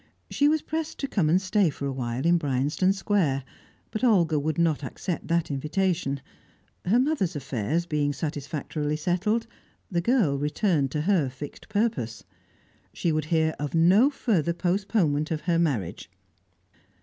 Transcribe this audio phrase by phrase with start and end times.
[0.31, 3.43] She was pressed to come and stay for a while in Bryanston Square,
[3.91, 6.21] but Olga would not accept that invitation.
[6.85, 9.45] Her mother's affairs being satisfactorily settled,
[9.91, 12.23] the girl returned to her fixed purpose;
[12.91, 16.09] she would hear of no further postponement of her marriage.